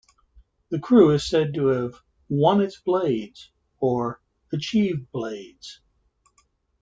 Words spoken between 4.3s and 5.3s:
achieved